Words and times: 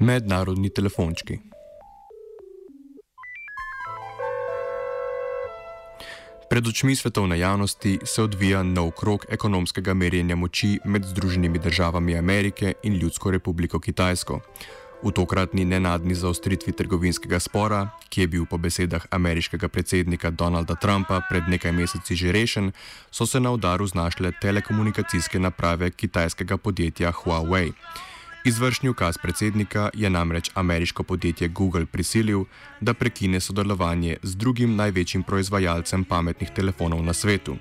Mednarodni 0.00 0.70
telefončki. 0.70 1.38
Pred 6.50 6.66
očmi 6.66 6.96
svetovne 6.96 7.38
javnosti 7.38 7.98
se 8.04 8.22
odvija 8.22 8.62
nov 8.62 8.90
krok 8.90 9.26
ekonomskega 9.28 9.94
merjenja 9.94 10.36
moči 10.36 10.78
med 10.84 11.04
Združenimi 11.04 11.58
državami 11.58 12.16
Amerike 12.18 12.72
in 12.82 12.96
Ljudsko 12.96 13.30
republiko 13.30 13.80
Kitajsko. 13.80 14.40
V 15.02 15.12
tokratni 15.12 15.64
nenadni 15.64 16.14
zaostritvi 16.14 16.72
trgovinskega 16.72 17.38
spora, 17.40 17.88
ki 18.08 18.20
je 18.20 18.28
bil 18.28 18.46
po 18.46 18.56
besedah 18.56 19.04
ameriškega 19.10 19.68
predsednika 19.68 20.30
Donalda 20.30 20.74
Trumpa 20.80 21.20
pred 21.28 21.42
nekaj 21.48 21.72
meseci 21.72 22.16
že 22.16 22.32
rešen, 22.32 22.72
so 23.10 23.26
se 23.26 23.40
na 23.40 23.52
udaru 23.52 23.86
znašle 23.86 24.32
telekomunikacijske 24.40 25.38
naprave 25.38 25.90
kitajskega 25.90 26.56
podjetja 26.56 27.12
Huawei. 27.12 27.72
Izvršni 28.44 28.88
ukaz 28.88 29.18
predsednika 29.18 29.90
je 29.94 30.10
namreč 30.10 30.50
ameriško 30.54 31.02
podjetje 31.02 31.48
Google 31.48 31.86
prisilil, 31.86 32.44
da 32.80 32.94
prekine 32.94 33.40
sodelovanje 33.40 34.16
z 34.22 34.36
drugim 34.36 34.76
največjim 34.76 35.22
proizvajalcem 35.22 36.04
pametnih 36.04 36.50
telefonov 36.50 37.02
na 37.02 37.12
svetu. 37.12 37.56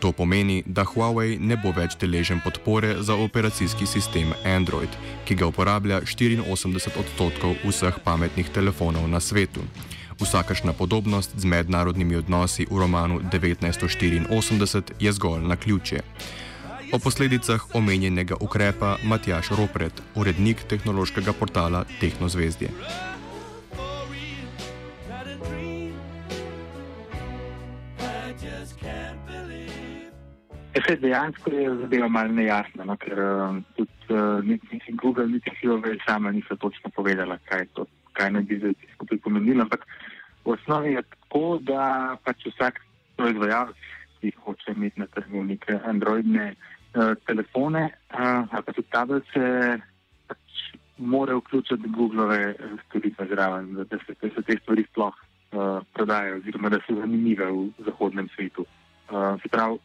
To 0.00 0.12
pomeni, 0.12 0.62
da 0.66 0.84
Huawei 0.84 1.38
ne 1.40 1.56
bo 1.56 1.72
več 1.74 1.96
deležen 1.98 2.40
podpore 2.44 2.94
za 3.02 3.14
operacijski 3.14 3.86
sistem 3.86 4.32
Android, 4.44 4.94
ki 5.24 5.34
ga 5.34 5.46
uporablja 5.46 6.00
84 6.00 6.98
odstotkov 7.02 7.56
vseh 7.64 7.98
pametnih 8.04 8.48
telefonov 8.54 9.08
na 9.08 9.20
svetu. 9.20 9.60
Vsakašna 10.20 10.72
podobnost 10.72 11.34
z 11.36 11.44
mednarodnimi 11.44 12.16
odnosi 12.16 12.66
v 12.70 12.78
romanu 12.78 13.20
1984 13.32 14.82
je 15.00 15.12
zgolj 15.12 15.42
na 15.42 15.56
ključje. 15.56 16.02
O 16.92 16.98
posledicah 16.98 17.60
omenjenega 17.74 18.36
ukrepa 18.40 18.96
Matjaš 19.08 19.48
Ropret, 19.56 20.02
urednik 20.14 20.60
tehnološkega 20.68 21.32
portala 21.32 21.84
Tehnozvezdje. 22.00 22.68
Se 30.86 30.96
dejansko 30.96 31.50
je 31.50 31.76
zadeva 31.80 32.08
malo 32.08 32.32
nejasna, 32.32 32.84
no, 32.84 32.96
ker 33.00 33.16
uh, 33.24 33.56
tudi 33.76 34.12
uh, 34.12 34.44
niti 34.44 34.92
Google, 34.92 35.26
niti 35.26 35.50
Huawei 35.62 35.96
sama 36.04 36.32
niso 36.32 36.56
točno 36.56 36.90
povedala, 36.90 37.38
kaj, 37.48 37.64
to, 37.72 37.86
kaj 38.12 38.30
naj 38.36 38.42
bi 38.42 38.58
zdaj 38.58 38.76
skupaj 38.94 39.18
pomenilo. 39.24 39.64
Ampak 39.64 39.86
v 40.44 40.52
osnovi 40.58 40.92
je 40.92 41.02
tako, 41.02 41.56
da 41.62 42.16
pač 42.24 42.44
vsak 42.52 42.84
proizvajalec, 43.16 43.80
ki 44.20 44.36
hoče 44.44 44.76
imeti 44.76 45.00
na 45.00 45.06
trgu 45.06 45.44
neke 45.44 45.80
androidne 45.88 46.52
uh, 46.94 47.14
telefone 47.26 47.82
uh, 48.12 48.44
ali 48.50 48.62
pa 48.62 48.72
tudi 48.72 48.88
tablice, 48.90 49.42
pač 50.28 50.60
mora 50.96 51.36
vključiti 51.36 51.88
Google 51.88 52.54
storitve 52.86 53.26
zraven, 53.26 53.74
da, 53.74 53.98
se, 54.06 54.14
da 54.22 54.28
se 54.34 54.42
te 54.42 54.58
stvari 54.62 54.84
sploh 54.90 55.14
uh, 55.14 55.82
prodajajo 55.94 56.36
oziroma 56.36 56.68
da 56.68 56.80
so 56.86 56.96
zanimive 57.00 57.50
v 57.50 57.84
zahodnem 57.86 58.28
svetu. 58.34 58.66
Uh, 59.10 59.40
se 59.42 59.48
pravi, 59.48 59.78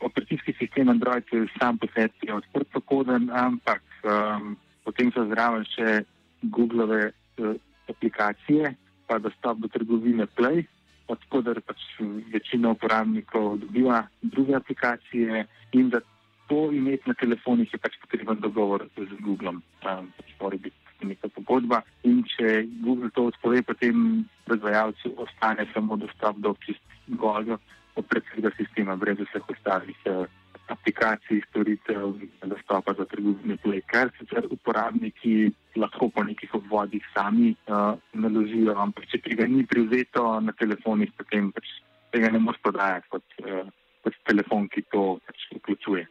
operacijski 0.00 0.52
sistem 0.58 0.88
Android 0.88 1.24
je 1.32 1.46
sam 1.58 1.78
po 1.78 1.86
sebi 1.94 2.32
odprto 2.32 2.80
koden, 2.80 3.30
ampak 3.30 3.82
um, 4.04 4.56
potem 4.84 5.12
so 5.12 5.24
zraven 5.28 5.64
še 5.76 6.02
Google 6.42 7.12
uh, 7.12 7.54
aplikacije, 7.88 8.74
pa 9.06 9.18
dostop 9.18 9.58
do 9.58 9.68
trgovine 9.68 10.26
Play, 10.38 10.64
odkudar 11.10 11.58
pač 11.66 11.82
večina 12.32 12.70
uporabnikov 12.70 13.58
dobiva 13.64 14.04
druge 14.22 14.54
aplikacije 14.54 15.46
in 15.72 15.90
da 15.90 16.00
to 16.50 16.72
imeti 16.74 17.06
na 17.06 17.14
telefonih 17.14 17.70
je 17.72 17.78
pač 17.78 17.94
potreben 18.02 18.40
dogovor 18.42 18.82
z 18.98 19.18
Googlom. 19.22 19.62
Um, 19.86 20.10
pač 20.18 20.32
mora 20.40 20.58
biti 20.58 21.06
neka 21.06 21.30
pogodba 21.36 21.78
in 22.02 22.24
če 22.26 22.64
Google 22.82 23.10
to 23.14 23.28
odpove, 23.30 23.62
potem 23.62 24.24
proizvajalcu 24.48 25.14
ostane 25.24 25.68
samo 25.70 25.96
dostop 25.96 26.42
do 26.42 26.56
čistega 26.66 27.56
operacijskega 28.00 28.50
sistema, 28.58 28.96
brez 28.98 29.22
vseh 29.22 29.48
ostalih 29.54 30.02
eh, 30.10 30.26
aplikacij, 30.74 31.40
storitev 31.48 32.18
dostopa 32.50 32.94
do 32.98 33.06
trgovine 33.10 33.56
kar 33.86 34.10
sicer 34.18 34.46
uporabniki 34.50 35.50
lahko 35.76 36.10
po 36.14 36.22
nekih 36.26 36.54
obvodih 36.54 37.02
sami 37.14 37.54
uh, 37.66 37.98
naložijo, 38.14 38.76
ampak 38.78 39.06
če 39.10 39.18
tega 39.24 39.48
ni 39.50 39.66
privzeto 39.66 40.22
na 40.40 40.54
telefonih, 40.54 41.10
potem 41.18 41.50
pač 41.54 41.66
tega 42.14 42.30
ne 42.30 42.38
moreš 42.38 42.62
podajati 42.62 43.10
kot, 43.10 43.26
uh, 43.42 43.66
kot 44.06 44.22
telefon, 44.30 44.70
ki 44.70 44.86
to 44.94 45.04
pač 45.26 45.50
vključuje. 45.58 46.06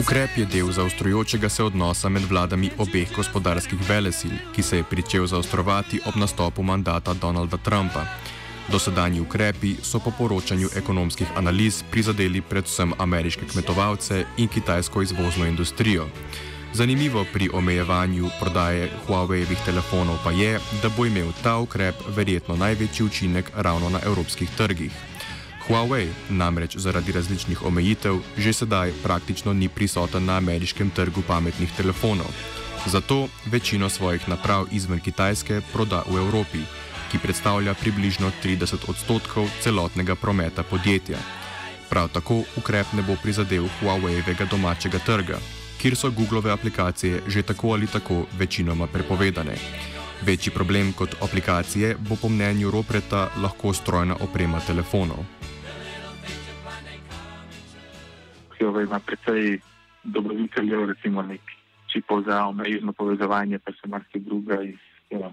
Ukrep 0.00 0.30
je 0.36 0.46
del 0.46 0.72
zaostrujočega 0.72 1.48
se 1.48 1.64
odnosa 1.64 2.08
med 2.08 2.22
vladami 2.24 2.70
obeh 2.78 3.10
gospodarskih 3.16 3.78
velesil, 3.88 4.30
ki 4.54 4.62
se 4.62 4.76
je 4.76 4.84
pričel 4.84 5.26
zaostrovati 5.26 6.00
ob 6.06 6.16
nastopu 6.16 6.62
mandata 6.62 7.14
Donalda 7.14 7.56
Trumpa. 7.56 8.04
Dosedanji 8.72 9.20
ukrepi 9.20 9.74
so 9.82 9.98
po 9.98 10.10
poročanju 10.18 10.68
ekonomskih 10.76 11.26
analiz 11.36 11.82
prizadeli 11.90 12.40
predvsem 12.40 12.92
ameriške 12.98 13.46
kmetovalce 13.52 14.24
in 14.36 14.48
kitajsko 14.48 15.02
izvozno 15.02 15.46
industrijo. 15.46 16.06
Zanimivo 16.72 17.24
pri 17.32 17.50
omejevanju 17.52 18.30
prodaje 18.40 18.90
Huawei-evih 19.06 19.64
telefonov 19.64 20.16
pa 20.24 20.30
je, 20.30 20.60
da 20.82 20.88
bo 20.96 21.06
imel 21.06 21.32
ta 21.42 21.58
ukrep 21.58 21.94
verjetno 22.16 22.56
največji 22.56 23.06
učinek 23.06 23.50
ravno 23.54 23.90
na 23.90 24.00
evropskih 24.06 24.50
trgih. 24.56 25.09
Huawei 25.66 26.08
namreč 26.30 26.76
zaradi 26.76 27.12
različnih 27.12 27.62
omejitev 27.66 28.18
že 28.36 28.52
sedaj 28.52 28.92
praktično 29.02 29.52
ni 29.52 29.68
prisoten 29.68 30.24
na 30.24 30.36
ameriškem 30.36 30.90
trgu 30.90 31.22
pametnih 31.22 31.72
telefonov. 31.76 32.30
Zato 32.86 33.28
večino 33.46 33.88
svojih 33.88 34.28
naprav 34.28 34.66
izven 34.72 35.00
Kitajske 35.00 35.60
proda 35.72 36.02
v 36.08 36.16
Evropi, 36.16 36.58
ki 37.10 37.18
predstavlja 37.18 37.74
približno 37.74 38.32
30 38.44 38.88
odstotkov 38.88 39.50
celotnega 39.60 40.14
prometa 40.14 40.62
podjetja. 40.62 41.18
Prav 41.90 42.08
tako 42.08 42.42
ukrep 42.56 42.92
ne 42.92 43.02
bo 43.02 43.16
prizadel 43.22 43.66
Huawei-evega 43.80 44.46
domačega 44.50 44.98
trga, 44.98 45.38
kjer 45.82 45.96
so 45.96 46.10
Google 46.10 46.52
aplikacije 46.52 47.22
že 47.26 47.42
tako 47.42 47.72
ali 47.72 47.86
tako 47.86 48.26
večinoma 48.38 48.86
prepovedane. 48.86 49.56
Večji 50.22 50.52
problem 50.52 50.92
kot 50.92 51.14
aplikacije 51.22 51.96
bo 51.98 52.16
po 52.16 52.28
mnenju 52.28 52.70
Ropreta 52.70 53.28
lahko 53.42 53.72
strojna 53.72 54.16
oprema 54.20 54.60
telefonov. 54.60 55.39
Huawei 58.60 58.84
ima 58.84 59.00
precej 59.00 59.60
dobaviteljev, 60.04 60.84
recimo 60.92 61.22
nek 61.22 61.40
čipov 61.92 62.22
za 62.28 62.44
omrežno 62.46 62.92
povezovanje, 62.92 63.58
pa 63.58 63.72
še 63.72 63.88
marsikaj 63.88 64.22
druga 64.26 64.60
iz 64.62 64.78
jo, 65.10 65.32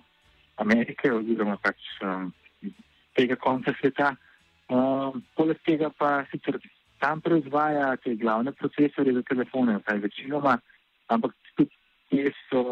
Amerike 0.63 1.12
oziroma 1.13 1.57
pač 1.62 1.83
um, 2.01 2.31
tega 3.18 3.35
konca 3.35 3.74
sveta. 3.81 4.15
Um, 4.68 5.21
poleg 5.35 5.59
tega 5.68 5.91
pa 5.91 6.24
sicer 6.31 6.57
tam 7.00 7.21
proizvaja 7.21 7.95
te 8.03 8.15
glavne 8.15 8.51
procesorje 8.51 9.13
za 9.13 9.24
telefone, 9.27 9.77
vsaj 9.83 10.01
večinoma, 10.07 10.57
ampak 11.13 11.35
tudi 11.56 11.75
te 12.09 12.31
so 12.47 12.63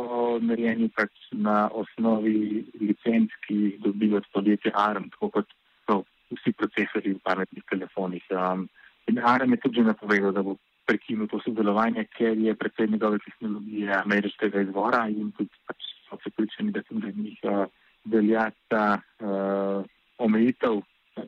narejeni 0.42 0.90
pač 0.96 1.12
na 1.32 1.68
osnovi 1.72 2.64
licenc, 2.82 3.36
ki 3.46 3.60
jih 3.66 3.78
dobijo 3.84 4.24
od 4.24 4.32
podjetja 4.34 4.74
ARM, 4.88 5.12
tako 5.14 5.30
kot 5.38 5.54
so 5.86 6.02
vsi 6.34 6.56
procesori 6.58 7.14
v 7.14 7.24
pametnih 7.24 7.68
telefonih. 7.70 8.26
Um, 8.32 8.68
In 9.08 9.20
Aram 9.20 9.52
je 9.52 9.58
tudi 9.62 9.82
že 9.82 9.92
napovedal, 9.92 10.32
da 10.34 10.42
bo 10.42 10.58
prekinil 10.86 11.28
to 11.28 11.40
sodelovanje, 11.42 12.06
ker 12.18 12.38
je 12.38 12.54
predvsej 12.56 12.88
njegove 12.88 13.20
tehnologije 13.26 13.94
ameriškega 13.94 14.62
izvora 14.62 15.06
in 15.10 15.32
tudi 15.38 15.54
pač 15.66 15.82
so 16.10 16.18
pripričani, 16.18 16.72
da 16.72 16.82
tudi 16.86 17.14
njih 17.14 17.40
uh, 17.44 17.66
velja 18.06 18.50
ta 18.68 18.98
uh, 18.98 19.86
omejitev 20.18 20.82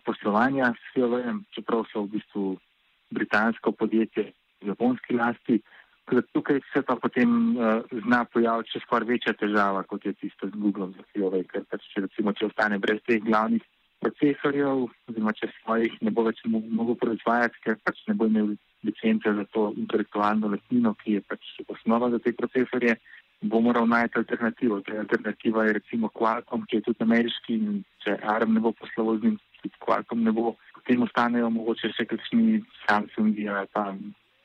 poslovanja 0.06 0.74
s 0.74 0.84
Huawei, 0.94 1.38
čeprav 1.56 1.86
so 1.92 2.06
v 2.06 2.18
bistvu 2.18 2.58
britansko 3.10 3.72
podjetje 3.72 4.32
v 4.62 4.74
japonski 4.74 5.14
lasti. 5.14 5.62
Tukaj 6.08 6.62
se 6.74 6.82
pa 6.82 6.96
potem 6.96 7.58
uh, 7.58 7.82
zna 8.06 8.26
pojaviti 8.26 8.78
še 8.78 8.84
skoraj 8.86 9.10
večja 9.10 9.34
težava, 9.34 9.84
kot 9.84 10.06
je 10.06 10.14
tista 10.14 10.48
z 10.48 10.56
Googlom 10.56 10.94
za 10.98 11.06
Huawei, 11.14 11.46
ker 11.50 11.66
pač 11.70 11.86
če 11.94 12.06
recimo, 12.08 12.34
če 12.34 12.50
ostane 12.50 12.80
brez 12.80 13.02
teh 13.06 13.22
glavnih 13.22 13.66
procesorjev, 14.04 14.88
oziroma 15.10 15.34
če 15.38 15.50
svojih 15.60 15.94
ne 16.06 16.14
bo 16.14 16.26
več 16.28 16.42
mogel 16.48 16.98
proizvajati, 17.02 17.62
ker 17.66 17.78
pač 17.84 18.04
ne 18.08 18.16
bo 18.18 18.28
imel 18.30 18.56
licence 18.86 19.34
za 19.40 19.46
to 19.54 19.72
intelektualno 19.78 20.52
lastnino, 20.54 20.94
ki 21.02 21.18
je 21.18 21.24
pač 21.32 21.50
osnova 21.68 22.12
za 22.14 22.20
te 22.24 22.34
procesorje, 22.38 22.98
bo 23.42 23.62
moral 23.62 23.90
najti 23.90 24.22
alternativo. 24.22 24.80
Ta 24.86 25.00
alternativa 25.02 25.66
je 25.66 25.78
recimo 25.80 26.10
Qualcomm, 26.14 26.66
ki 26.70 26.80
je 26.80 26.88
tudi 26.90 27.06
ameriški 27.06 27.58
in 27.58 27.84
če 28.06 28.18
ARM 28.36 28.56
ne 28.58 28.64
bo 28.64 28.74
posloval 28.78 29.20
z 29.20 29.30
njim, 29.30 29.40
tudi 29.62 29.84
Qualcomm 29.86 30.24
ne 30.26 30.34
bo, 30.34 30.56
potem 30.78 31.04
ostanejo 31.06 31.50
mogoče 31.58 31.94
še 31.98 32.08
kakšni 32.10 32.62
Samsungi 32.86 33.50
ali 33.50 33.70
pa 33.74 33.92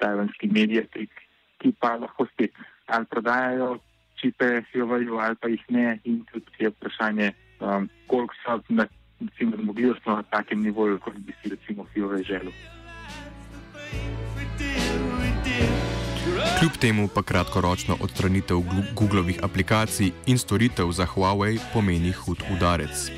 tajvanski 0.02 0.50
medijatik, 0.50 1.12
ki 1.62 1.76
pa 1.81 1.96
lahko 2.00 2.26
spet 2.32 2.56
ali 2.93 3.06
prodajajo 3.08 3.76
čipe 4.20 4.64
Huawei 4.72 5.06
ali 5.19 5.37
pa 5.40 5.48
jih 5.48 5.62
ne 5.70 6.00
in 6.05 6.25
tudi 6.32 6.64
je 6.64 6.70
vprašanje, 6.70 7.32
um, 7.60 7.88
koliko 8.06 8.34
so 8.43 8.58
na 8.69 8.87
recimo, 9.30 9.56
zmogljivost 9.56 10.06
na 10.06 10.22
takem 10.22 10.62
nivoju, 10.62 10.98
kot 10.98 11.14
bi 11.19 11.32
si 11.42 11.48
recimo 11.48 11.86
Huawei 11.94 12.24
želel. 12.24 12.52
Kljub 16.58 16.72
temu 16.80 17.08
pa 17.14 17.22
kratkoročno 17.22 17.96
odstranitev 18.00 18.56
Googlovih 18.98 19.38
aplikacij 19.42 20.10
in 20.26 20.38
storitev 20.38 20.92
za 20.92 21.06
Huawei 21.06 21.58
pomeni 21.72 22.12
hud 22.12 22.38
udarec. 22.56 23.10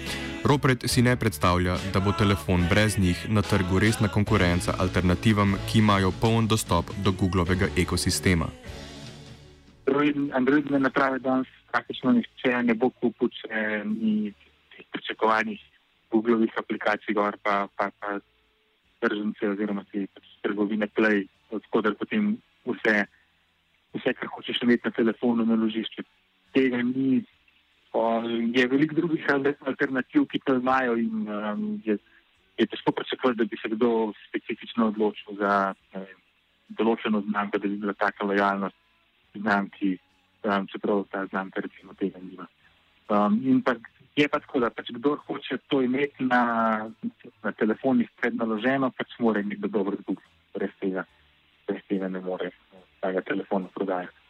Ropret 0.44 0.84
si 0.86 1.02
ne 1.02 1.16
predstavlja, 1.16 1.76
da 1.92 2.00
bo 2.00 2.12
telefon 2.12 2.66
brez 2.70 2.98
njih 2.98 3.26
na 3.28 3.42
trgu 3.42 3.78
resna 3.78 4.08
konkurenca 4.08 4.74
alternativam, 4.78 5.56
ki 5.72 5.78
imajo 5.78 6.12
poln 6.20 6.48
dostop 6.48 6.84
do 7.04 7.12
Googlovega 7.12 7.68
ekosistema. 7.76 8.48
Androidne 10.32 10.78
naprave 10.78 11.18
danes 11.18 11.46
praktično 11.72 12.12
nihče 12.12 12.62
ne 12.62 12.74
bo 12.74 12.90
kupil, 12.90 13.28
če 13.28 13.84
ni 13.84 14.32
pričakovanih 14.92 15.60
Googlovih 16.14 16.54
aplikacij, 16.60 17.14
gor 17.18 17.36
pa 17.42 17.66
pa, 17.76 17.90
pa 18.00 18.18
tržnice 19.02 19.50
oziroma 19.50 19.84
te 19.90 20.06
trgovine 20.42 20.88
Play, 20.96 21.26
odkudar 21.50 21.96
potem 21.98 22.36
vse, 22.64 23.04
vse, 23.96 24.14
kar 24.16 24.30
hočeš 24.36 24.62
imeti 24.62 24.88
na 24.88 24.94
telefonu, 24.94 25.46
naložiš. 25.48 25.90
Tega 26.54 26.82
ni. 26.82 27.22
O, 27.94 28.02
je 28.26 28.66
veliko 28.66 28.96
drugih 28.98 29.26
alternativ, 29.30 30.26
ki 30.30 30.40
to 30.42 30.56
imajo 30.58 30.96
in 30.98 31.28
um, 31.30 31.60
je, 31.86 31.94
je 32.58 32.66
težko 32.66 32.90
pričakovati, 32.90 33.38
da 33.38 33.44
bi 33.44 33.58
se 33.60 33.70
kdo 33.70 33.90
specifično 34.28 34.88
odločil 34.90 35.36
za 35.38 35.52
ne, 35.94 36.02
določeno 36.74 37.20
znamko, 37.28 37.60
da 37.62 37.70
bi 37.70 37.78
bila 37.84 37.94
taka 37.94 38.26
lojalnost 38.26 38.80
znamki, 39.38 39.92
um, 40.42 40.66
čeprav 40.72 41.04
ta 41.12 41.22
znamka 41.30 41.62
recimo 41.62 41.94
tega 42.00 42.18
nima. 42.18 42.48
Um, 43.14 43.38
in 43.46 43.62
pa 43.62 43.76
je 44.16 44.28
pa 44.28 44.40
tako, 44.40 44.60
da 44.60 44.70
pač 44.70 44.90
kdo 44.94 45.16
hoče 45.26 45.58
to 45.68 45.82
imeti 45.82 46.24
na, 46.24 46.42
na 47.42 47.52
telefonih 47.52 48.10
prednaloženo, 48.20 48.90
pač 48.90 49.18
mora 49.18 49.40
imeti 49.40 49.68
dobro 49.68 49.96
zvok, 50.02 50.20
brez 50.54 50.70
tega, 50.80 51.04
brez 51.66 51.82
tega 51.88 52.08
ne 52.08 52.20
more 52.20 52.50
tega 53.00 53.20
telefona 53.20 53.68
prodajati. 53.74 54.24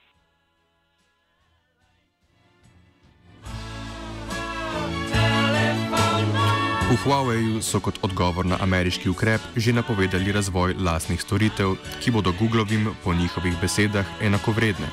V 6.84 6.96
Huaweiu 7.02 7.58
so 7.58 7.80
kot 7.82 7.96
odgovor 8.06 8.46
na 8.46 8.54
ameriški 8.62 9.08
ukrep 9.10 9.40
že 9.56 9.72
napovedali 9.74 10.32
razvoj 10.32 10.76
lastnih 10.78 11.18
storitev, 11.20 11.74
ki 12.00 12.12
bodo 12.14 12.32
Googlovim 12.38 12.92
po 13.04 13.14
njihovih 13.14 13.56
besedah 13.60 14.06
enakovredne. 14.22 14.86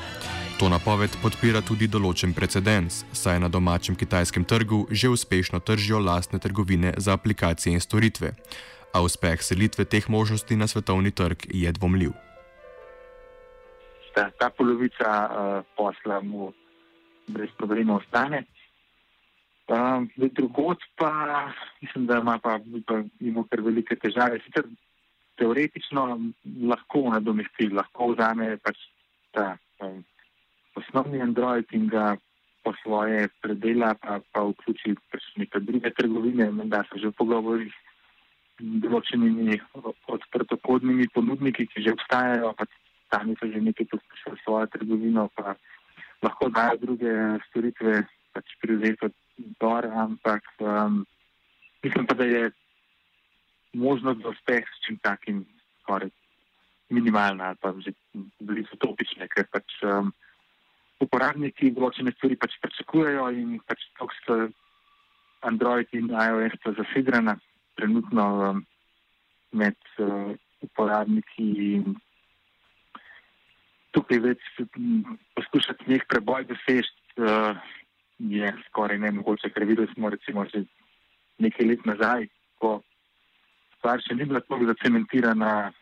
To 0.62 0.68
napoved 0.70 1.10
podpira 1.18 1.58
tudi 1.58 1.88
določen 1.90 2.30
precedens, 2.38 3.00
saj 3.18 3.40
na 3.42 3.48
domačem 3.50 3.96
kitajskem 3.98 4.44
trgu 4.46 4.84
že 4.94 5.08
uspešno 5.10 5.58
tržijo 5.58 5.98
lastne 5.98 6.38
trgovine 6.38 6.92
za 7.02 7.16
aplikacije 7.18 7.74
in 7.74 7.82
storitve, 7.82 8.30
a 8.94 9.02
uspeh 9.02 9.42
selitve 9.42 9.82
teh 9.90 10.06
možnosti 10.06 10.54
na 10.54 10.68
svetovni 10.70 11.10
trg 11.10 11.48
je 11.50 11.72
dvomljiv. 11.74 12.14
Ta, 14.14 14.28
ta 14.38 14.52
polovica 14.54 15.08
uh, 15.10 15.66
posla 15.74 16.20
mu 16.22 16.52
brez 17.26 17.50
problema 17.58 17.98
ostane. 17.98 18.44
Uh, 19.66 20.06
Drugod 20.14 20.78
pa 20.94 21.10
mislim, 21.82 22.06
da 22.06 22.22
ima 22.22 22.38
pa, 22.38 22.60
pa 22.86 23.02
ima 23.18 23.42
kar 23.50 23.66
velike 23.66 23.98
težave. 23.98 24.38
Sicer 24.46 24.70
teoretično 25.42 26.06
lahko 26.70 27.08
nadomesti, 27.18 27.66
lahko 27.66 28.14
vzame 28.14 28.54
pač 28.62 28.78
ta. 29.34 29.58
Um, 29.82 30.06
osnovni 30.74 31.20
Android 31.20 31.66
in 31.72 31.86
ga 31.86 32.16
po 32.62 32.72
svoje 32.82 33.28
predela, 33.42 33.94
pa, 33.98 34.20
pa 34.32 34.44
vključi 34.46 34.94
pač 35.10 35.24
neke 35.36 35.60
druge 35.60 35.90
trgovine, 35.90 36.50
da 36.70 36.84
se 36.86 37.02
že 37.02 37.10
v 37.10 37.18
pogovorih 37.18 37.72
z 38.62 38.78
določenimi 38.84 39.58
odprtokodnimi 40.06 41.08
ponudniki, 41.14 41.66
ki 41.66 41.82
že 41.82 41.94
obstajajo, 41.96 42.54
pa 42.54 42.68
sami 43.10 43.34
so 43.40 43.50
že 43.50 43.60
nekaj 43.60 43.90
poskušali 43.90 44.38
svojo 44.44 44.66
trgovino, 44.70 45.28
pa 45.34 45.56
lahko 46.22 46.48
dajo 46.54 46.78
druge 46.78 47.12
storitve, 47.50 48.06
pač 48.32 48.46
privzeto 48.62 49.10
dor, 49.60 49.90
ampak 49.90 50.46
um, 50.62 51.02
mislim 51.82 52.06
pa, 52.06 52.14
da 52.14 52.24
je 52.24 52.52
možnost 53.74 54.22
za 54.22 54.28
uspeh 54.28 54.64
s 54.64 54.86
čim 54.86 54.96
takim 55.02 55.44
skoraj 55.82 56.12
minimalna 56.92 57.52
ali 57.52 57.58
pa 57.60 57.74
že 57.80 57.92
blizu 58.40 58.76
topične, 58.78 59.26
ker 59.28 59.48
pač 59.50 59.66
um, 59.82 60.12
uporabniki 61.02 61.72
določene 61.76 62.12
stvari 62.16 62.38
pač 62.40 62.54
pričakujejo 62.62 63.28
in 63.38 63.58
pač 63.66 63.84
tako 63.98 64.14
so 64.22 64.38
Android 65.48 65.90
in 65.98 66.10
iOS 66.10 66.54
pa 66.62 66.72
zasidrana 66.78 67.36
trenutno 67.78 68.26
um, 68.50 68.64
med 69.52 69.78
uh, 69.98 70.32
uporabniki 70.62 71.48
in 71.76 71.96
tukaj 73.92 74.20
več 74.24 74.44
poskušati 75.36 75.90
nek 75.90 76.06
preboj 76.08 76.46
dosežiti 76.48 77.24
uh, 77.26 77.58
je 78.22 78.52
skoraj 78.68 78.98
ne 79.02 79.10
mogoče, 79.18 79.50
ker 79.50 79.66
videli 79.66 79.90
smo 79.94 80.10
recimo 80.10 80.46
že 80.52 80.64
nekaj 81.42 81.66
let 81.66 81.86
nazaj, 81.86 82.28
ko 82.62 82.78
stvar 83.78 84.02
še 84.04 84.14
ni 84.14 84.28
bila 84.30 84.40
tako 84.44 84.68
zacementirana, 84.70 85.72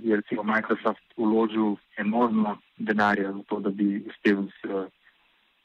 je 0.00 0.16
recimo 0.16 0.46
Microsoft 0.46 1.04
uložil 1.20 1.76
enormno 2.00 2.56
denarja 2.76 3.32
za 3.32 3.42
to, 3.48 3.60
da 3.60 3.70
bi 3.70 4.04
uspel 4.08 4.46
s 4.48 4.64
uh, 4.70 4.86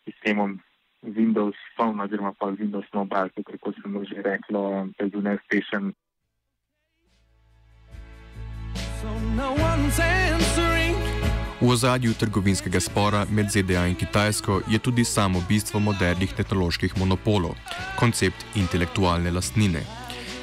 sistemom 0.06 0.60
Windows 1.02 1.56
Phone 1.76 2.04
oziroma 2.04 2.34
pa 2.40 2.46
Windows 2.46 2.86
Mobile, 2.94 3.30
kako 3.30 3.72
se 3.72 3.88
mu 3.88 4.04
že 4.04 4.22
reklo, 4.22 4.88
da 4.98 5.04
je 5.04 5.10
bil 5.10 5.22
neuspešen. 5.22 5.94
V 11.62 11.68
ozadju 11.68 12.14
trgovinskega 12.14 12.80
spora 12.80 13.26
med 13.32 13.52
ZDA 13.52 13.88
in 13.88 13.96
Kitajsko 13.96 14.62
je 14.68 14.80
tudi 14.80 15.04
samo 15.04 15.44
bistvo 15.48 15.80
modernih 15.80 16.34
tehnoloških 16.34 16.98
monopolov, 16.98 17.56
koncept 18.00 18.46
intelektualne 18.56 19.32
lastnine. 19.32 19.84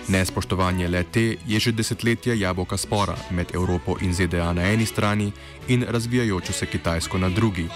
Nespoštovanje 0.09 0.89
le 0.89 1.03
te 1.03 1.37
je 1.47 1.61
že 1.61 1.73
desetletje 1.73 2.39
jabolka 2.39 2.77
spora 2.77 3.17
med 3.31 3.55
Evropo 3.55 3.97
in 4.01 4.15
ZDA 4.15 4.53
na 4.53 4.63
eni 4.63 4.87
strani 4.87 5.33
in 5.69 5.85
razvijajočo 5.89 6.53
se 6.53 6.67
Kitajsko 6.67 7.19
na 7.19 7.29
drugi. 7.29 7.67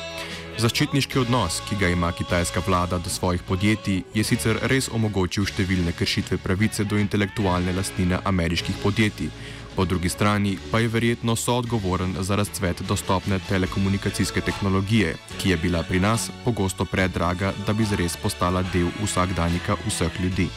Zaščitniški 0.58 1.18
odnos, 1.18 1.62
ki 1.68 1.76
ga 1.80 1.88
ima 1.88 2.12
kitajska 2.12 2.62
vlada 2.66 2.98
do 2.98 3.10
svojih 3.10 3.42
podjetij, 3.48 4.02
je 4.14 4.24
sicer 4.24 4.58
res 4.62 4.90
omogočil 4.92 5.46
številne 5.46 5.92
kršitve 5.96 6.38
pravice 6.38 6.84
do 6.84 6.98
intelektualne 7.00 7.72
lastnine 7.72 8.20
ameriških 8.24 8.76
podjetij, 8.82 9.30
po 9.74 9.84
drugi 9.84 10.08
strani 10.08 10.58
pa 10.70 10.78
je 10.78 10.88
verjetno 10.88 11.36
soodgovoren 11.36 12.14
za 12.20 12.36
razcvet 12.36 12.82
dostopne 12.88 13.40
telekomunikacijske 13.48 14.40
tehnologije, 14.40 15.16
ki 15.38 15.50
je 15.50 15.56
bila 15.56 15.82
pri 15.82 16.00
nas 16.00 16.30
pogosto 16.44 16.84
predraga, 16.84 17.54
da 17.66 17.72
bi 17.72 17.84
zares 17.84 18.16
postala 18.16 18.62
del 18.74 18.90
vsakdanjika 19.02 19.80
vseh 19.86 20.20
ljudi. 20.20 20.50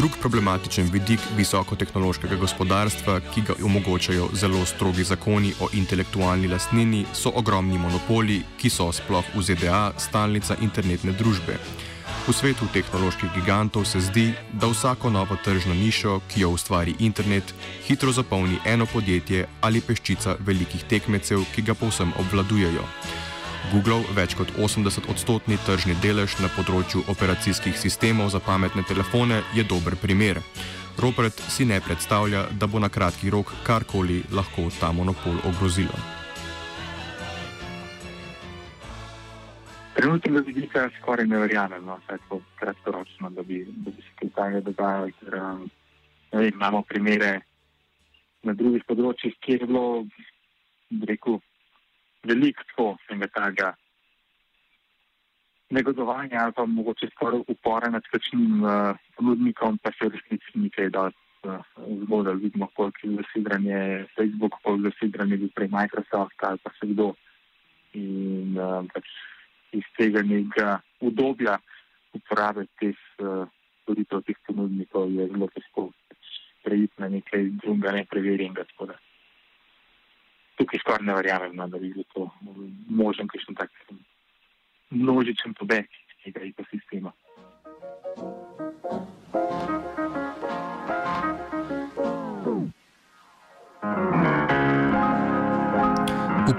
Drug 0.00 0.14
problematičen 0.20 0.86
vidik 0.92 1.20
visokotehnološkega 1.36 2.36
gospodarstva, 2.40 3.18
ki 3.34 3.42
ga 3.44 3.56
omogočajo 3.64 4.30
zelo 4.32 4.62
strogi 4.64 5.04
zakoni 5.04 5.52
o 5.60 5.68
intelektualni 5.76 6.48
lastnini, 6.48 7.02
so 7.12 7.32
ogromni 7.36 7.76
monopoli, 7.78 8.38
ki 8.56 8.70
so 8.72 8.88
sploh 8.96 9.28
v 9.34 9.44
ZDA 9.44 9.82
stalnica 10.00 10.56
internetne 10.64 11.12
družbe. 11.12 11.58
V 12.24 12.32
svetu 12.32 12.64
tehnoloških 12.72 13.28
gigantov 13.36 13.84
se 13.84 14.00
zdi, 14.00 14.30
da 14.52 14.72
vsako 14.72 15.10
novo 15.10 15.36
tržno 15.44 15.76
nišo, 15.76 16.20
ki 16.32 16.46
jo 16.46 16.54
ustvari 16.56 16.96
internet, 16.98 17.54
hitro 17.84 18.12
zapolni 18.12 18.56
eno 18.64 18.86
podjetje 18.86 19.48
ali 19.60 19.84
peščica 19.84 20.38
velikih 20.40 20.88
tekmecev, 20.88 21.44
ki 21.52 21.68
ga 21.68 21.76
povsem 21.76 22.16
obvladujejo. 22.24 22.88
Google 23.68 24.00
več 24.16 24.34
kot 24.34 24.50
80-odstotni 24.56 25.58
tržni 25.66 25.94
delež 26.02 26.38
na 26.40 26.48
področju 26.56 27.04
operacijskih 27.12 27.76
sistemov 27.78 28.32
za 28.32 28.40
pametne 28.40 28.82
telefone 28.88 29.42
je 29.54 29.64
dober 29.68 29.94
primer. 30.00 30.40
Robert 31.00 31.36
si 31.52 31.64
ne 31.68 31.78
predstavlja, 31.80 32.46
da 32.58 32.66
bo 32.66 32.80
na 32.82 32.88
kratki 32.88 33.30
rok 33.30 33.52
karkoli 33.64 34.22
lahko 34.32 34.66
ta 34.80 34.90
monopol 34.92 35.38
ogrozilo. 35.48 36.00
Trenutnega 39.94 40.42
vidika 40.48 40.88
skoraj 40.98 41.28
ne 41.28 41.38
verjamem, 41.44 41.84
no, 41.84 41.98
vsaj 42.02 42.18
tako 42.24 42.40
kratkoročno, 42.58 43.30
da 43.36 43.42
bi, 43.44 43.62
da 43.84 43.92
bi 43.92 44.02
se 44.02 44.16
kaj 44.18 44.32
takega 44.36 44.60
dogajalo. 44.70 45.12
Ker, 45.20 45.38
um, 45.40 45.62
vem, 46.32 46.50
imamo 46.54 46.82
primere 46.88 47.32
na 48.42 48.56
drugih 48.56 48.86
področjih, 48.88 49.36
kjer 49.44 49.66
je 49.66 49.68
bilo, 49.68 49.86
rekel, 51.06 51.40
veliko 52.24 52.64
tako 52.70 52.96
enega 53.08 53.28
takega 53.34 53.74
negodovanja 55.70 56.44
ali 56.44 56.52
pa 56.52 56.66
mogoče 56.66 57.08
skoraj 57.14 57.40
upora 57.48 57.90
nad 57.90 58.02
kakšnim 58.12 58.64
uh, 58.64 58.96
ponudnikom, 59.16 59.78
pa 59.78 59.92
se 59.92 60.08
v 60.08 60.12
resnici 60.16 60.58
nekaj 60.58 60.90
dosti 60.90 61.48
uh, 61.48 61.62
zgodilo. 62.02 62.34
Vidimo, 62.34 62.68
koliko 62.74 62.98
je 63.02 63.16
zasidranje 63.22 64.04
Facebook, 64.16 64.54
koliko 64.62 64.86
je 64.86 64.90
zasidranje 64.90 65.36
bil 65.36 65.50
prej 65.54 65.68
Microsoft 65.68 66.44
ali 66.48 66.58
pa 66.58 66.70
se 66.80 66.86
kdo. 66.86 67.14
In 67.94 68.58
uh, 68.58 68.84
pač 68.94 69.06
iz 69.72 69.86
tega 69.98 70.22
nekega 70.22 70.80
udobja 71.00 71.58
uporabe 72.12 72.66
teh 72.80 72.98
storitev, 73.82 74.18
uh, 74.18 74.24
teh 74.26 74.38
ponudnikov 74.46 75.12
je 75.14 75.28
zelo 75.30 75.46
težko 75.54 75.90
preiti 76.64 76.94
na 76.98 77.08
nekaj 77.08 77.46
drugega, 77.62 77.92
nepreverjenega. 77.92 78.66
Tukaj 80.60 80.82
skoraj 80.82 81.06
ne 81.08 81.16
verjamem, 81.16 81.56
no, 81.56 81.66
da 81.72 81.78
bi 81.80 81.88
bilo 81.94 82.04
to 82.12 82.26
možen, 83.00 83.28
kakšen 83.32 83.56
tak 83.56 83.72
množičen 84.90 85.54
pobeg 85.56 85.88
iz 85.88 86.16
tega 86.24 86.44
ekosistema. 86.44 87.12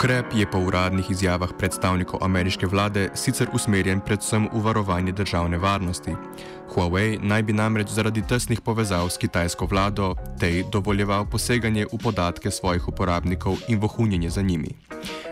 Ukrep 0.02 0.34
je 0.34 0.46
po 0.50 0.58
uradnih 0.58 1.12
izjavah 1.12 1.50
predstavnikov 1.58 2.24
ameriške 2.26 2.66
vlade 2.66 3.10
sicer 3.14 3.50
usmerjen 3.54 4.00
predvsem 4.02 4.48
v 4.54 4.62
varovanje 4.66 5.12
državne 5.12 5.58
varnosti. 5.62 6.16
Huawei 6.74 7.20
naj 7.22 7.44
bi 7.44 7.54
namreč 7.54 7.94
zaradi 7.94 8.24
tesnih 8.26 8.62
povezav 8.66 9.10
s 9.10 9.22
kitajsko 9.22 9.68
vlado 9.70 10.16
tej 10.40 10.64
dovoljeval 10.74 11.30
poseganje 11.30 11.86
v 11.94 11.98
podatke 12.02 12.52
svojih 12.52 12.88
uporabnikov 12.88 13.62
in 13.68 13.80
vohunjenje 13.80 14.30
za 14.30 14.42
njimi. 14.42 14.74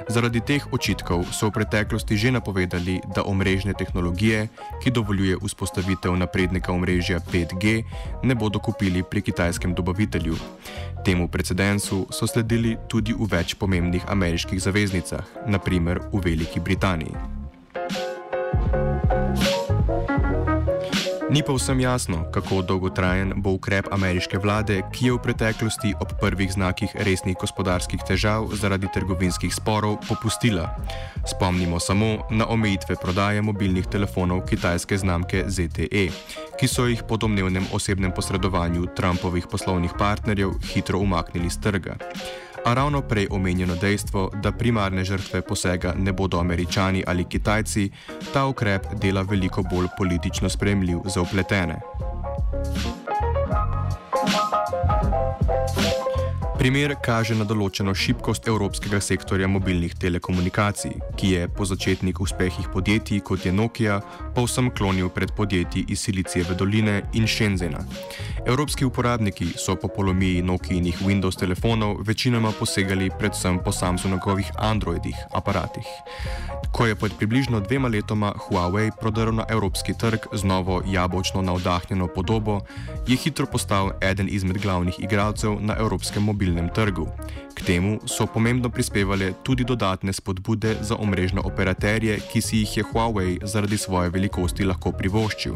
Zaradi 0.09 0.41
teh 0.41 0.65
očitkov 0.73 1.29
so 1.29 1.47
v 1.47 1.61
preteklosti 1.61 2.17
že 2.17 2.33
napovedali, 2.33 2.97
da 3.15 3.21
omrežne 3.23 3.77
tehnologije, 3.77 4.49
ki 4.81 4.91
dovoljuje 4.91 5.37
vzpostavitev 5.37 6.17
naprednega 6.17 6.73
omrežja 6.73 7.19
5G, 7.21 7.85
ne 8.23 8.35
bodo 8.35 8.59
kupili 8.59 9.03
pri 9.05 9.21
kitajskem 9.21 9.73
dobavitelju. 9.73 10.33
Temu 11.05 11.27
precedensu 11.27 12.07
so 12.09 12.27
sledili 12.27 12.75
tudi 12.89 13.13
v 13.13 13.29
več 13.29 13.53
pomembnih 13.55 14.03
ameriških 14.09 14.58
zaveznicah, 14.59 15.25
naprimer 15.47 15.99
v 16.11 16.21
Veliki 16.23 16.59
Britaniji. 16.59 17.39
Ni 21.29 21.43
pa 21.45 21.53
vsem 21.53 21.79
jasno, 21.79 22.25
kako 22.33 22.61
dolgotrajen 22.61 23.33
bo 23.37 23.51
ukrep 23.53 23.85
ameriške 23.93 24.37
vlade, 24.41 24.81
ki 24.89 25.05
je 25.05 25.13
v 25.13 25.19
preteklosti 25.21 25.91
ob 26.01 26.15
prvih 26.17 26.49
znakih 26.49 26.89
resnih 27.05 27.37
gospodarskih 27.37 28.01
težav 28.01 28.49
zaradi 28.57 28.89
trgovinskih 28.93 29.53
sporov 29.53 29.99
popustila. 30.07 30.73
Spomnimo 31.29 31.77
samo 31.79 32.25
na 32.33 32.49
omejitve 32.49 32.97
prodaje 32.97 33.45
mobilnih 33.45 33.85
telefonov 33.85 34.41
kitajske 34.49 34.97
znamke 34.97 35.45
ZTE, 35.45 36.09
ki 36.57 36.67
so 36.67 36.89
jih 36.89 37.05
po 37.05 37.21
domnevnem 37.21 37.69
osebnem 37.77 38.11
posredovanju 38.11 38.89
Trumpovih 38.97 39.45
poslovnih 39.51 39.93
partnerjev 39.99 40.57
hitro 40.73 40.97
umaknili 40.97 41.49
z 41.49 41.61
trga 41.61 41.97
a 42.65 42.73
ravno 42.73 43.01
prej 43.01 43.27
omenjeno 43.31 43.75
dejstvo, 43.75 44.29
da 44.43 44.51
primarne 44.51 45.03
žrtve 45.03 45.41
posega 45.41 45.93
ne 45.97 46.13
bodo 46.13 46.39
američani 46.39 47.03
ali 47.07 47.25
kitajci, 47.29 47.89
ta 48.33 48.45
ukrep 48.45 48.85
dela 49.01 49.21
veliko 49.21 49.63
bolj 49.63 49.87
politično 49.97 50.49
spremljiv 50.49 50.97
za 51.05 51.21
upletene. 51.21 51.79
Primer 56.59 56.91
kaže 56.99 57.37
na 57.39 57.45
določeno 57.47 57.93
šibkost 57.95 58.49
evropskega 58.51 58.99
sektorja 58.99 59.47
mobilnih 59.47 59.93
telekomunikacij, 59.95 60.91
ki 61.15 61.29
je 61.31 61.45
po 61.55 61.63
začetnih 61.63 62.17
uspehih 62.19 62.67
podjetij 62.73 63.21
kot 63.23 63.45
je 63.47 63.53
Nokia 63.55 64.01
povsem 64.35 64.67
klonil 64.75 65.07
pred 65.07 65.31
podjetji 65.37 65.85
iz 65.87 66.03
Silicijeve 66.03 66.57
doline 66.59 66.97
in 67.15 67.29
Shenzena. 67.31 67.79
Evropski 68.43 68.83
uporabniki 68.83 69.53
so 69.55 69.77
po 69.79 69.87
polomiji 69.87 70.41
Nokijinih 70.43 70.99
Windows 70.99 71.39
telefonov 71.39 72.03
večinoma 72.03 72.51
posegali 72.59 73.07
predvsem 73.07 73.61
po 73.63 73.71
Samsungovih 73.71 74.51
Androidih 74.59 75.15
aparatih. 75.31 75.87
Ko 76.75 76.85
je 76.85 76.95
pred 76.95 77.15
približno 77.17 77.63
dvema 77.63 77.87
letoma 77.87 78.33
Huawei 78.35 78.91
prodrl 78.99 79.31
na 79.39 79.47
evropski 79.49 79.95
trg 79.95 80.27
z 80.35 80.43
novo 80.43 80.81
jabolčno 80.85 81.41
navdahnjeno 81.41 82.07
podobo, 82.07 82.59
je 83.07 83.15
hitro 83.15 83.45
postal 83.45 83.91
eden 84.03 84.27
izmed 84.29 84.59
glavnih 84.61 84.99
igralcev 84.99 85.57
na 85.59 85.79
evropskem 85.79 86.23
mobilnem 86.23 86.48
mobilnem 86.49 86.69
trgu. 86.73 87.07
K 87.53 87.65
temu 87.65 87.99
so 88.05 88.25
pomembno 88.25 88.69
prispevale 88.69 89.33
tudi 89.43 89.63
dodatne 89.63 90.13
spodbude 90.13 90.75
za 90.81 90.95
omrežne 90.95 91.41
operaterje, 91.41 92.19
ki 92.31 92.41
si 92.41 92.57
jih 92.57 92.77
je 92.77 92.83
Huawei 92.83 93.39
zaradi 93.43 93.77
svoje 93.77 94.09
velikosti 94.09 94.65
lahko 94.65 94.91
privoščil. 94.91 95.55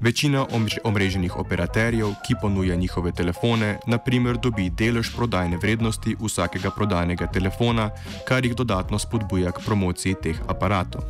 Večina 0.00 0.46
omreženih 0.84 1.36
operaterjev, 1.36 2.12
ki 2.26 2.34
ponuja 2.42 2.76
njihove 2.76 3.12
telefone, 3.12 3.78
naprimer 3.86 4.36
dobi 4.36 4.70
delež 4.70 5.14
prodajne 5.16 5.56
vrednosti 5.56 6.16
vsakega 6.20 6.70
prodanega 6.70 7.26
telefona, 7.26 7.90
kar 8.28 8.44
jih 8.44 8.54
dodatno 8.54 8.98
spodbuja 8.98 9.52
k 9.52 9.64
promociji 9.64 10.14
teh 10.14 10.36
aparatov. 10.48 11.02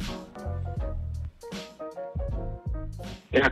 Ja, 3.33 3.51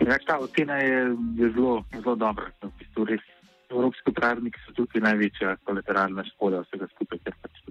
ta 0.26 0.38
ocena 0.38 0.76
je 0.78 1.16
zelo, 1.54 1.84
zelo 1.92 2.16
dobra. 2.16 2.50
V 2.62 2.70
bistvu 2.78 3.04
res 3.04 3.31
evropski 3.72 4.10
upravniki 4.10 4.60
so 4.64 4.74
tukaj 4.76 5.02
največja 5.04 5.56
kolateralna 5.66 6.24
škoda 6.32 6.62
vsega 6.66 6.88
skupaj, 6.94 7.20
ker 7.24 7.36
pač 7.42 7.62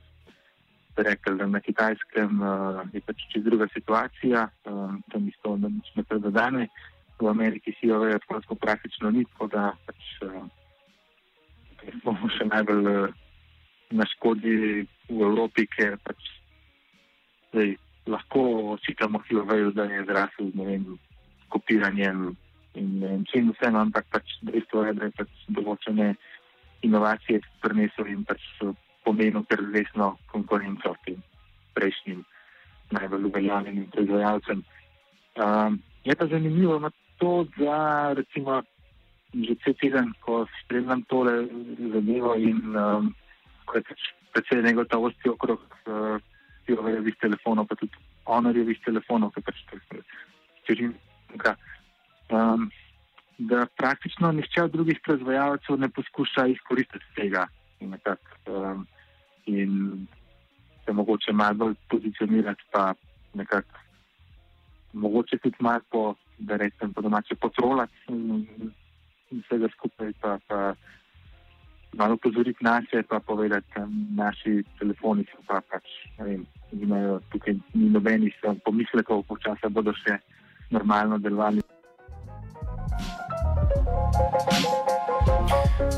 rekli, 1.02 1.38
da 1.38 1.48
na 1.48 1.62
kitajskem 1.64 2.42
uh, 2.42 2.82
je 2.94 3.02
pač 3.06 3.24
čez 3.34 3.44
druga 3.44 3.68
situacija, 3.74 4.48
uh, 4.48 4.96
tam 5.12 5.28
isto 5.28 5.56
ne 5.58 6.04
predodane, 6.04 6.68
v 7.22 7.30
Ameriki 7.30 7.74
si 7.80 7.88
jo 7.88 8.00
vejo 8.02 8.20
tako 8.28 8.56
praktično 8.56 9.12
ni, 9.12 9.26
tako 9.32 9.48
da 9.54 9.72
pač 9.86 10.10
uh, 10.28 10.44
bomo 12.04 12.30
še 12.38 12.50
najbolj 12.52 12.92
uh, 12.92 13.16
na 13.92 14.08
škodi 14.16 14.58
v 15.10 15.20
Evropi, 15.20 15.68
ker 15.68 15.98
pač 16.04 16.20
zdaj, 17.52 17.76
lahko 18.08 18.44
očitamo 18.76 19.20
Hiloveju, 19.28 19.72
da 19.76 19.84
je 19.84 20.06
zrasel, 20.08 20.52
ne 20.56 20.66
vem, 20.66 20.86
kopiranjem 21.52 22.32
in, 22.74 23.04
in 23.04 23.26
čim 23.32 23.52
vse, 23.52 23.72
no, 23.72 23.84
ampak 23.86 24.06
pač 24.12 24.38
dejstvo 24.48 24.86
je, 24.86 24.94
da 24.94 25.10
je 25.10 25.16
pač 25.18 25.46
določene 25.48 26.14
inovacije 26.88 27.42
prinesel 27.62 28.10
in 28.10 28.24
pač 28.26 28.42
pomenil 29.06 29.46
kar 29.50 29.62
resno 29.74 30.16
konkurenco 30.32 30.96
tem 31.06 31.22
prejšnjim 31.74 32.24
najbolj 32.92 33.30
uveljavljenim 33.30 33.88
proizvajalcem. 33.94 34.64
Um, 35.40 35.80
je 36.04 36.16
pa 36.16 36.28
zanimivo 36.28 36.80
na 36.80 36.92
to, 37.18 37.46
da 37.58 38.14
recimo 38.14 38.62
že 39.32 39.56
cel 39.64 39.74
teden, 39.80 40.12
ko 40.20 40.44
spremljam 40.60 41.06
tole 41.08 41.48
zadevo 41.94 42.36
in 42.36 42.60
um, 42.76 43.14
ko 43.64 43.80
je 43.80 43.84
pač 43.88 44.02
predvsej 44.36 44.64
negotovosti 44.66 45.32
okrog 45.32 45.62
uh, 45.88 46.20
Tirovejevih 46.68 47.16
telefonov, 47.24 47.68
pa 47.72 47.80
tudi 47.80 47.96
Honorjevih 48.28 48.80
telefonov, 48.84 49.32
ki 49.32 49.42
pač 49.48 49.64
to 49.72 49.80
je 49.80 50.04
um, 52.32 52.70
da 53.38 53.66
praktično 53.78 54.32
nišče 54.32 54.64
od 54.64 54.72
drugih 54.72 55.00
proizvajalcev 55.04 55.80
ne 55.80 55.90
poskuša 55.90 56.48
izkoristiti 56.48 57.06
tega 57.16 57.48
in, 57.80 57.90
nekak, 57.90 58.20
um, 58.48 58.88
in 59.46 60.08
se 60.86 60.94
mogoče 60.94 61.34
malo 61.34 61.54
bolj 61.54 61.74
pozicionirati, 61.90 62.64
pa 62.72 62.94
nekako 63.34 63.80
mogoče 64.94 65.38
tudi 65.38 65.56
malo 65.60 65.80
po, 65.90 66.16
da 66.38 66.56
rečem, 66.56 66.94
po 66.94 67.02
domače 67.02 67.36
potrolati 67.36 67.94
in, 68.08 68.48
in 69.32 69.44
vsega 69.46 69.68
skupaj, 69.78 70.14
pa, 70.22 70.38
pa 70.48 70.74
malo 71.94 72.18
pozoriti 72.18 72.64
na 72.64 72.82
sebe, 72.90 73.04
pa 73.04 73.20
povedati, 73.20 73.68
da 73.76 73.88
naši 74.24 74.64
telefoni 74.80 75.26
so 75.32 75.44
pa 75.48 75.62
pač, 75.72 75.84
ne 76.20 76.26
vem, 76.26 76.46
imajo 76.72 77.20
tukaj 77.32 77.54
ni 77.74 77.90
nobenih 77.90 78.36
pomislekov, 78.66 79.24
počasi 79.28 79.70
bodo 79.70 79.94
še 80.04 80.18
normalno 80.72 81.20
delovali. 81.20 81.62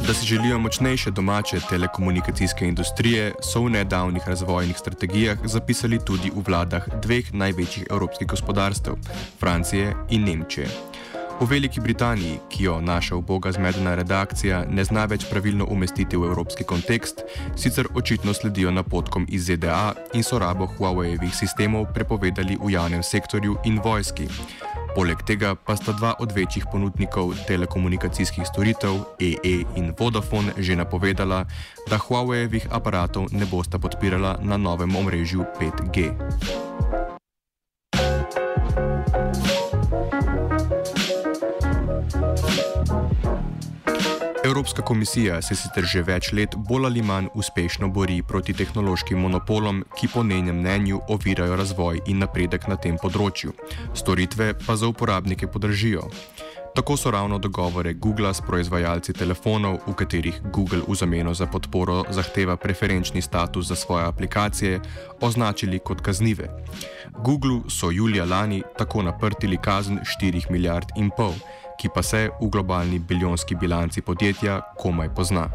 Da 0.08 0.13
si 0.13 0.25
želijo 0.25 0.60
močnejše 0.60 1.12
domače 1.12 1.60
telekomunikacijske 1.70 2.67
industrije, 2.67 3.34
so 3.41 3.62
v 3.62 3.70
nedavnih 3.70 4.27
razvojnih 4.27 4.77
strategijah 4.77 5.38
zapisali 5.43 6.00
tudi 6.05 6.32
v 6.36 6.43
vladah 6.48 6.84
dveh 7.01 7.34
največjih 7.34 7.88
evropskih 7.89 8.27
gospodarstev, 8.27 8.93
Francije 9.39 9.96
in 10.10 10.24
Nemčije. 10.24 10.67
V 11.41 11.46
Veliki 11.50 11.79
Britaniji, 11.82 12.39
ki 12.50 12.63
jo 12.63 12.82
naša 12.82 13.15
uboga 13.15 13.51
zmedena 13.51 13.96
redakcija 13.96 14.65
ne 14.70 14.84
zna 14.84 15.05
več 15.05 15.25
pravilno 15.29 15.65
umestiti 15.70 16.17
v 16.17 16.29
evropski 16.29 16.63
kontekst, 16.63 17.24
sicer 17.55 17.88
očitno 17.96 18.34
sledijo 18.34 18.72
napotkom 18.72 19.25
iz 19.29 19.46
ZDA 19.46 19.93
in 20.13 20.24
so 20.24 20.39
rabo 20.39 20.70
Huawei-evih 20.77 21.34
sistemov 21.36 21.89
prepovedali 21.93 22.58
v 22.62 22.72
javnem 22.77 23.03
sektorju 23.03 23.58
in 23.65 23.82
vojski. 23.84 24.29
Poleg 24.94 25.26
tega 25.26 25.56
pa 25.58 25.74
sta 25.74 25.90
dva 25.98 26.14
od 26.22 26.30
večjih 26.32 26.70
ponudnikov 26.70 27.34
telekomunikacijskih 27.50 28.46
storitev, 28.46 29.18
EE 29.18 29.66
in 29.74 29.90
Vodafone, 29.98 30.54
že 30.62 30.78
napovedala, 30.78 31.50
da 31.90 31.98
Huawei-evih 31.98 32.70
aparatov 32.70 33.34
ne 33.34 33.50
bosta 33.50 33.82
podpirala 33.82 34.38
na 34.46 34.58
novem 34.58 34.94
omrežju 34.94 35.50
5G. 35.58 36.14
Evropska 44.53 44.81
komisija 44.81 45.41
se 45.41 45.55
sicer 45.57 45.86
že 45.89 46.01
več 46.05 46.27
let 46.38 46.53
bolj 46.69 46.86
ali 46.86 47.01
manj 47.01 47.31
uspešno 47.33 47.88
bori 47.89 48.19
proti 48.22 48.53
tehnološkim 48.53 49.17
monopolom, 49.17 49.79
ki 49.98 50.07
po 50.13 50.22
njenem 50.24 50.60
mnenju 50.60 51.00
ovirajo 51.15 51.55
razvoj 51.55 52.01
in 52.05 52.19
napredek 52.22 52.67
na 52.69 52.77
tem 52.77 53.00
področju. 53.01 53.55
Storitve 53.98 54.51
pa 54.67 54.75
za 54.77 54.91
uporabnike 54.91 55.50
podržijo. 55.50 56.03
Tako 56.77 56.98
so 56.98 57.12
ravno 57.12 57.39
dogovore 57.41 57.93
Google 57.93 58.33
s 58.33 58.45
proizvajalci 58.45 59.13
telefonov, 59.13 59.79
v 59.88 59.95
katerih 59.98 60.38
Google 60.53 60.86
v 60.88 61.00
zameno 61.01 61.33
za 61.33 61.50
podporo 61.50 62.03
zahteva 62.13 62.53
preferenčni 62.57 63.25
status 63.25 63.74
za 63.74 63.75
svoje 63.75 64.05
aplikacije, 64.05 64.79
označili 65.22 65.79
kot 65.79 66.05
kaznive. 66.05 66.50
Google 67.25 67.65
so 67.69 67.89
julija 67.89 68.25
lani 68.25 68.62
tako 68.77 69.01
naprtili 69.01 69.57
kazen 69.57 70.00
4 70.22 70.51
milijard 70.51 70.93
in 70.95 71.10
pol 71.17 71.33
ki 71.84 71.90
pa 71.92 72.00
se 72.04 72.30
v 72.40 72.48
globalni 72.48 73.00
biljonski 73.00 73.56
bilanci 73.60 74.02
podjetja 74.02 74.62
komaj 74.80 75.10
pozna. 75.16 75.50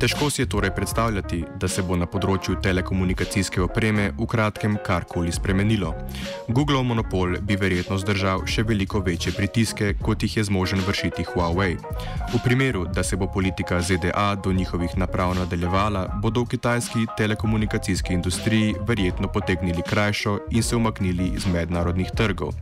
Težko 0.00 0.30
si 0.30 0.42
je 0.42 0.48
torej 0.48 0.70
predstavljati, 0.70 1.44
da 1.60 1.68
se 1.68 1.82
bo 1.84 1.96
na 1.96 2.06
področju 2.08 2.54
telekomunikacijske 2.64 3.60
opreme 3.60 4.06
v 4.16 4.28
kratkem 4.32 4.78
karkoli 4.80 5.28
spremenilo. 5.28 5.90
Google 6.48 6.80
monopol 6.88 7.36
bi 7.44 7.58
verjetno 7.60 7.98
zdržal 8.00 8.46
še 8.48 8.64
veliko 8.64 9.02
večje 9.04 9.34
pritiske, 9.36 9.90
kot 10.00 10.24
jih 10.24 10.38
je 10.38 10.46
zmožen 10.48 10.80
vršiti 10.88 11.26
Huawei. 11.34 11.76
V 12.32 12.40
primeru, 12.40 12.86
da 12.88 13.04
se 13.04 13.20
bo 13.20 13.28
politika 13.28 13.82
ZDA 13.84 14.40
do 14.40 14.56
njihovih 14.56 14.96
naprav 14.96 15.36
nadaljevala, 15.36 16.06
bodo 16.24 16.46
v 16.48 16.54
kitajski 16.56 17.04
telekomunikacijski 17.20 18.16
industriji 18.16 18.74
verjetno 18.88 19.28
potegnili 19.28 19.84
krajšo 19.84 20.38
in 20.48 20.64
se 20.64 20.80
umaknili 20.80 21.34
iz 21.36 21.44
mednarodnih 21.44 22.16
trgov. 22.16 22.56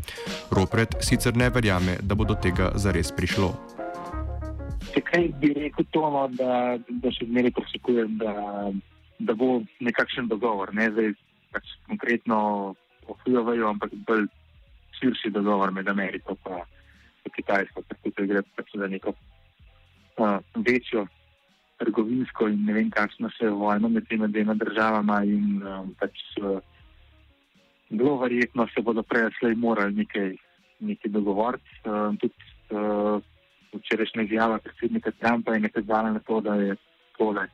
Ropret 0.50 0.98
sicer 1.06 1.38
ne 1.38 1.54
verjame, 1.54 2.00
da 2.02 2.18
bo 2.18 2.26
do 2.26 2.34
tega 2.34 2.74
zares 2.74 3.14
prišlo. 3.14 3.77
Zakaj 4.98 5.28
bi 5.38 5.52
rekel 5.54 5.86
to, 5.94 6.02
no, 6.10 6.24
da, 6.34 6.78
da 6.88 7.10
še 7.14 7.28
zmeraj 7.28 7.52
pričakujem, 7.54 8.16
da, 8.18 8.32
da 9.22 9.34
bo 9.38 9.60
nekakšen 9.84 10.26
dogovor, 10.30 10.72
ne 10.74 10.88
zdaj 10.90 11.12
pač 11.54 11.70
konkretno 11.86 12.38
o 13.06 13.16
Huawei, 13.22 13.62
ampak 13.62 13.94
bolj 14.08 14.26
širši 14.98 15.30
dogovor 15.30 15.70
med 15.70 15.88
Ameriko 15.88 16.34
in 16.34 17.30
Kitajsko, 17.36 17.84
ker 17.86 18.00
tukaj 18.02 18.26
gre 18.26 18.42
pač 18.56 18.74
za 18.74 18.88
neko 18.90 19.14
uh, 19.14 20.40
večjo 20.66 21.06
trgovinsko 21.78 22.48
in 22.50 22.66
ne 22.66 22.74
vem, 22.74 22.90
kakšno 22.90 23.30
še 23.36 23.52
vojno 23.54 23.92
med 23.92 24.08
tema 24.10 24.26
dvema 24.26 24.58
državama 24.58 25.22
in 25.30 25.62
um, 25.62 25.94
pač 26.00 26.24
uh, 26.42 26.58
zelo 27.92 28.16
verjetno 28.24 28.66
se 28.74 28.82
bodo 28.82 29.06
prej 29.06 29.30
slej 29.38 29.54
morali 29.62 30.02
nekaj, 30.02 30.32
nekaj 30.90 31.14
dogovoriti. 31.14 31.78
Uh, 31.84 32.16
tudi, 32.18 32.47
včerajšnja 33.88 34.22
izjava 34.22 34.58
predsednika 34.58 35.10
Trumpa 35.10 35.54
je 35.54 35.60
nakazala 35.60 36.12
na 36.12 36.18
to, 36.18 36.40
da 36.40 36.54
je 36.54 36.76
tole 37.16 37.46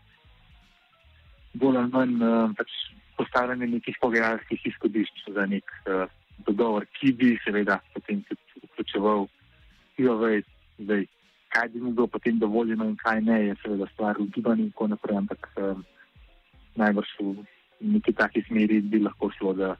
bolj 1.54 1.76
ali 1.78 1.90
manj 1.90 2.22
uh, 2.22 2.50
pač 2.58 2.70
postavljanje 3.16 3.66
nekih 3.66 3.96
pogajalskih 4.02 4.66
izhodišč 4.66 5.28
za 5.36 5.46
nek 5.46 5.70
uh, 5.86 6.10
dogovor, 6.46 6.86
ki 6.98 7.12
bi 7.12 7.36
seveda 7.44 7.78
potem 7.94 8.22
tudi 8.28 8.66
vključeval 8.66 9.26
Huawei. 9.96 10.42
Zdaj, 10.78 11.06
kaj 11.54 11.68
bi 11.68 11.80
mu 11.80 11.92
bilo 11.92 12.06
potem 12.10 12.38
dovoljeno 12.38 12.88
in 12.90 12.96
kaj 12.96 13.20
ne, 13.22 13.36
je 13.46 13.56
seveda 13.62 13.86
stvar 13.92 14.18
v 14.18 14.26
gibanju 14.34 14.64
in 14.64 14.72
tako 14.72 14.88
naprej, 14.90 15.18
ampak 15.22 15.50
uh, 15.54 15.78
najbrž 16.74 17.14
v 17.20 17.46
neki 17.94 18.12
taki 18.12 18.42
smeri 18.48 18.80
bi 18.80 18.98
lahko 18.98 19.30
šlo, 19.38 19.52
da, 19.54 19.76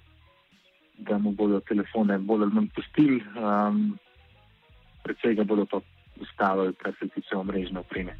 da 0.99 1.19
mu 1.19 1.33
bodo 1.33 1.59
telefone 1.67 2.19
bolj 2.19 2.47
ali 2.47 2.55
manj 2.61 2.71
pustili, 2.77 3.19
um, 3.35 3.99
predvsej 5.03 5.35
ga 5.35 5.45
bodo 5.45 5.67
pa 5.67 5.83
ustavili, 6.21 6.75
kar 6.75 6.93
se 6.99 7.09
tiče 7.09 7.37
omrežne 7.37 7.81
opreme. 7.81 8.17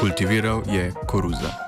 Kultiviral 0.00 0.62
je 0.66 0.92
koruza. 1.06 1.67